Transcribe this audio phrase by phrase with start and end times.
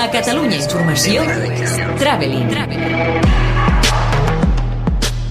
[0.00, 1.20] A Catalunya Informació,
[2.00, 2.48] Traveling.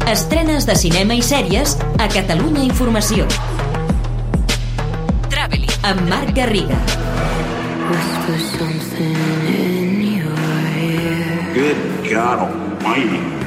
[0.05, 3.25] Estrenes de cinema i sèries a Catalunya Informació.
[5.33, 6.77] Traveling, amb Marc Garriga.
[11.57, 13.38] Good God Almighty.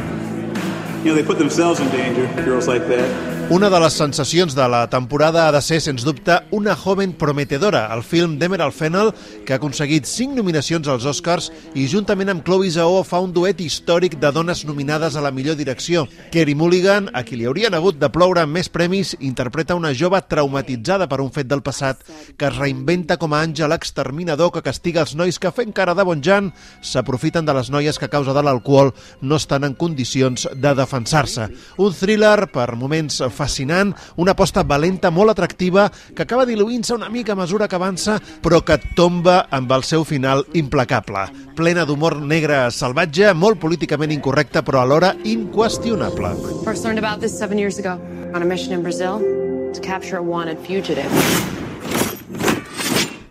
[3.52, 7.82] Una de les sensacions de la temporada ha de ser, sens dubte, Una joven prometedora,
[7.92, 9.10] el film d'Emerald Fennell,
[9.44, 13.60] que ha aconseguit 5 nominacions als Oscars i juntament amb Chloe Zhao fa un duet
[13.60, 16.06] històric de dones nominades a la millor direcció.
[16.32, 21.10] Kerry Mulligan, a qui li haurien hagut de ploure més premis, interpreta una jove traumatitzada
[21.10, 22.00] per un fet del passat
[22.38, 26.06] que es reinventa com a àngel exterminador que castiga els nois que fent cara de
[26.06, 30.48] bon jan s'aprofiten de les noies que a causa de l'alcohol no estan en condicions
[30.54, 31.48] de defensar-se.
[31.78, 37.32] Un thriller per moments fascinant, una aposta valenta, molt atractiva, que acaba diluint-se una mica
[37.32, 41.24] a mesura que avança, però que tomba amb el seu final implacable.
[41.56, 46.34] Plena d'humor negre salvatge, molt políticament incorrecte, però alhora inqüestionable.
[46.64, 47.98] First learned about this seven years ago
[48.34, 49.20] on a mission in Brazil
[49.72, 51.61] to capture a wanted fugitive.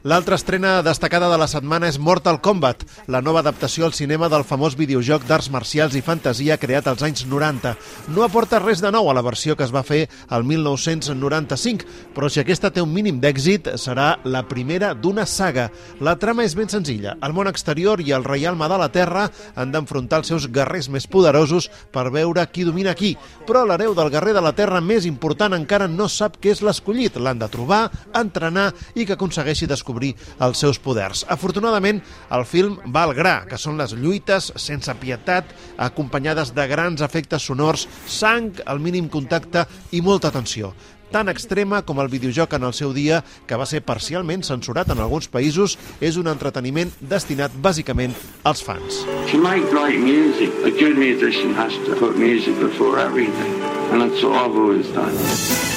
[0.03, 4.41] L'altra estrena destacada de la setmana és Mortal Kombat, la nova adaptació al cinema del
[4.49, 7.75] famós videojoc d'arts marcials i fantasia creat als anys 90.
[8.09, 11.85] No aporta res de nou a la versió que es va fer al 1995,
[12.16, 15.67] però si aquesta té un mínim d'èxit, serà la primera d'una saga.
[16.02, 17.13] La trama és ben senzilla.
[17.22, 21.05] El món exterior i el reialme de la Terra han d'enfrontar els seus guerrers més
[21.05, 23.13] poderosos per veure qui domina qui,
[23.45, 27.22] però l'hereu del guerrer de la Terra més important encara no sap què és l'escollit.
[27.22, 27.83] L'han de trobar,
[28.17, 31.25] entrenar i que aconsegueixi descobrir descobrir els seus poders.
[31.30, 37.02] Afortunadament, el film va al gra, que són les lluites sense pietat, acompanyades de grans
[37.02, 40.73] efectes sonors, sang, al mínim contacte i molta tensió
[41.12, 45.02] tan extrema com el videojoc en el seu dia, que va ser parcialment censurat en
[45.03, 48.16] alguns països, és un entreteniment destinat bàsicament
[48.47, 49.03] als fans.
[49.28, 53.59] Music, a good musician has to put music before everything.
[53.91, 55.70] And that's what I've always done.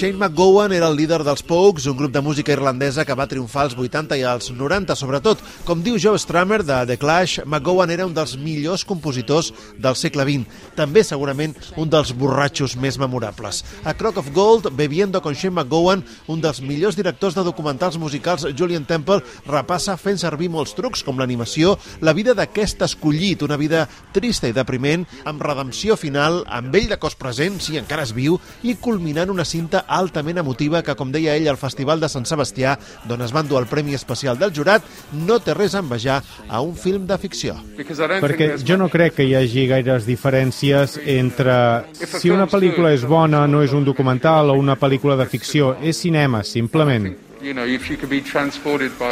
[0.00, 3.66] Shane McGowan era el líder dels Pogues, un grup de música irlandesa que va triomfar
[3.66, 5.42] als 80 i als 90, sobretot.
[5.68, 10.24] Com diu Joe Strummer de The Clash, McGowan era un dels millors compositors del segle
[10.24, 13.58] XX, també segurament un dels borratxos més memorables.
[13.84, 18.48] A Crock of Gold, Bebiendo con Shane McGowan, un dels millors directors de documentals musicals,
[18.56, 23.84] Julian Temple, repassa fent servir molts trucs, com l'animació, la vida d'aquest escollit, una vida
[24.16, 28.40] trista i depriment, amb redempció final, amb ell de cos present, si encara és viu,
[28.64, 32.76] i culminant una cinta altament emotiva que, com deia ell, al Festival de Sant Sebastià,
[33.08, 36.60] d'on es van dur el Premi Especial del Jurat, no té res a envejar a
[36.64, 37.56] un film de ficció.
[37.76, 41.56] Perquè jo no crec que hi hagi gaires diferències entre
[41.98, 45.98] si una pel·lícula és bona, no és un documental o una pel·lícula de ficció, és
[45.98, 47.10] cinema, simplement.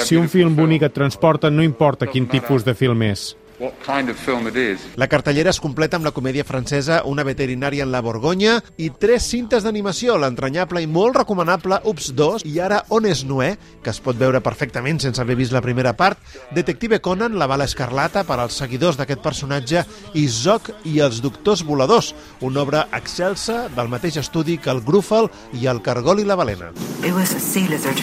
[0.05, 3.31] Si un film bonic et transporta, no importa quin tipus de film és.
[3.58, 9.26] La cartellera es completa amb la comèdia francesa Una veterinària en la Borgonya i tres
[9.32, 13.98] cintes d'animació, l'entranyable i molt recomanable Ups 2 i ara On és Noé, que es
[14.04, 16.22] pot veure perfectament sense haver vist la primera part,
[16.54, 19.82] Detective Conan, la bala escarlata per als seguidors d'aquest personatge
[20.14, 25.32] i Zoc i els doctors voladors, una obra excelsa del mateix estudi que el Grúfal
[25.58, 26.70] i el Cargol i la Balena.
[27.02, 27.98] It was a sea lizard.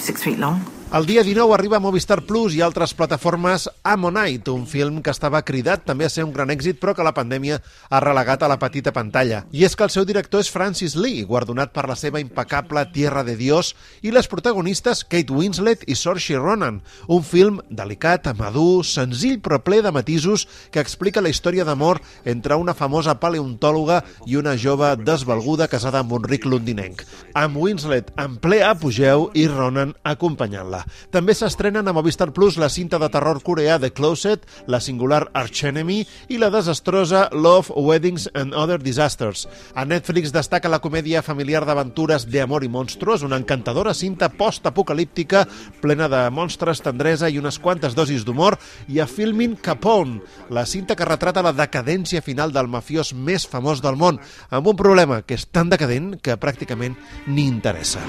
[0.00, 0.79] Six feet long.
[0.92, 5.38] El dia 19 arriba a Movistar Plus i altres plataformes Ammonite, un film que estava
[5.46, 8.56] cridat també a ser un gran èxit però que la pandèmia ha relegat a la
[8.58, 9.44] petita pantalla.
[9.54, 13.22] I és que el seu director és Francis Lee, guardonat per la seva impecable Tierra
[13.22, 13.70] de Dios
[14.02, 16.82] i les protagonistes Kate Winslet i Saoirse Ronan.
[17.06, 22.58] Un film delicat, madur, senzill però ple de matisos que explica la història d'amor entre
[22.58, 27.06] una famosa paleontòloga i una jove desvalguda casada amb un ric londinenc.
[27.38, 30.79] Amb Winslet en ple apogeu i Ronan acompanyant-la.
[31.10, 36.00] També s'estrenen a Movistar Plus la cinta de terror coreà The Closet, la singular Archenemy
[36.28, 39.46] i la desastrosa Love, Weddings and Other Disasters.
[39.74, 45.46] A Netflix destaca la comèdia familiar d'aventures de Amor i Monstruos, una encantadora cinta post-apocalíptica
[45.80, 48.58] plena de monstres, tendresa i unes quantes dosis d'humor,
[48.88, 50.20] i a Filmin Capone,
[50.50, 54.20] la cinta que retrata la decadència final del mafiós més famós del món,
[54.50, 56.96] amb un problema que és tan decadent que pràcticament
[57.26, 58.04] ni interessa.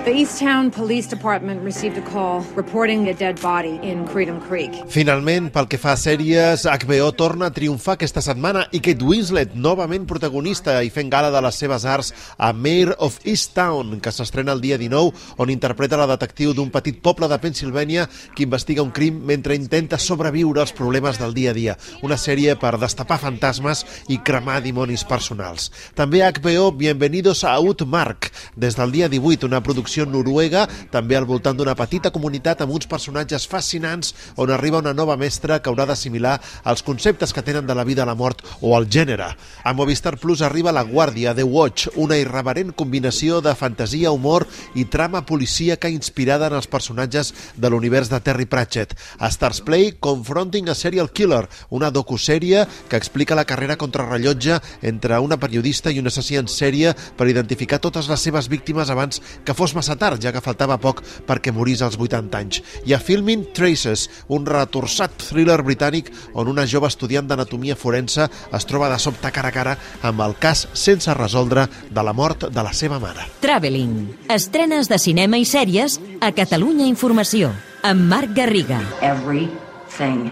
[0.00, 4.72] The Easttown Police Department received a call reporting a dead body in Freedom Creek.
[4.88, 9.52] Finalment, pel que fa a sèries, HBO torna a triomfar aquesta setmana i Kate Winslet,
[9.52, 14.54] novament protagonista i fent gala de les seves arts a Mayor of Easttown, que s'estrena
[14.56, 18.94] el dia 19, on interpreta la detectiu d'un petit poble de Pennsylvania que investiga un
[18.96, 21.76] crim mentre intenta sobreviure als problemes del dia a dia.
[22.00, 25.68] Una sèrie per destapar fantasmes i cremar dimonis personals.
[25.92, 31.26] També HBO, Bienvenidos a Outmark, des del dia 18, una producció d'ambientació noruega, també al
[31.26, 35.86] voltant d'una petita comunitat amb uns personatges fascinants on arriba una nova mestra que haurà
[35.86, 39.34] d'assimilar els conceptes que tenen de la vida, la mort o el gènere.
[39.64, 44.84] A Movistar Plus arriba La Guàrdia, The Watch, una irreverent combinació de fantasia, humor i
[44.84, 48.94] trama policíaca inspirada en els personatges de l'univers de Terry Pratchett.
[49.18, 55.18] A Stars Play, Confronting a Serial Killer, una docusèrie que explica la carrera contrarrellotge entre
[55.18, 59.54] una periodista i un assassí en sèrie per identificar totes les seves víctimes abans que
[59.56, 62.60] fos massa tard, ja que faltava poc perquè morís als 80 anys.
[62.84, 68.68] I a Filming Traces, un retorçat thriller britànic on una jove estudiant d'anatomia forense es
[68.68, 72.66] troba de sobte cara a cara amb el cas sense resoldre de la mort de
[72.66, 73.24] la seva mare.
[73.40, 73.96] Traveling.
[74.28, 78.82] Estrenes de cinema i sèries a Catalunya Informació amb Marc Garriga.
[79.00, 80.28] Everything